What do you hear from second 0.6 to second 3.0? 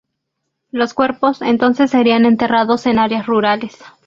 Los cuerpos entonces serían enterrados en